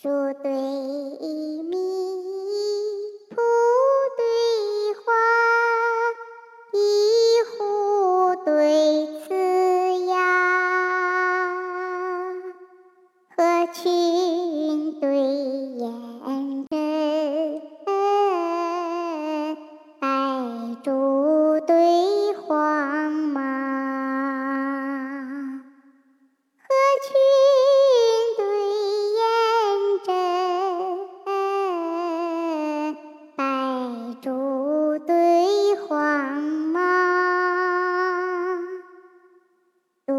[0.00, 0.08] 树
[0.44, 1.76] 对米，
[3.30, 3.34] 蒲
[4.16, 4.22] 对
[4.94, 5.12] 花，
[6.72, 6.78] 一
[7.50, 9.34] 壶对瓷
[10.06, 10.14] 呀，
[13.34, 13.88] 何去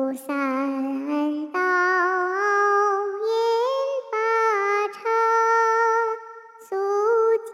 [0.10, 3.30] 杜三道饮
[4.12, 4.18] 八
[4.92, 4.98] 茶，
[6.68, 6.76] 素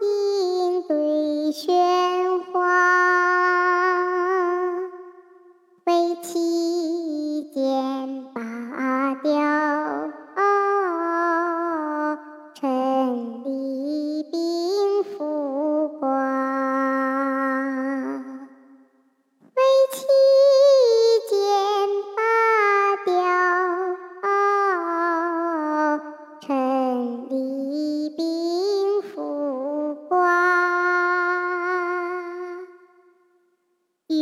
[0.88, 2.56] 对喧哗，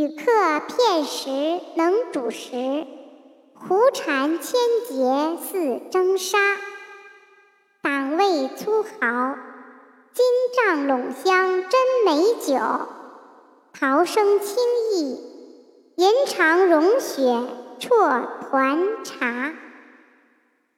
[0.04, 1.30] 与客片时
[1.76, 2.86] 能煮食，
[3.54, 6.36] 胡蝉千结似蒸沙。
[7.80, 8.88] 党味粗豪，
[10.12, 12.58] 金帐陇香真美酒。
[13.72, 14.56] 桃生清
[14.92, 15.18] 逸，
[15.96, 17.22] 吟长融雪
[17.80, 19.54] 啜团茶。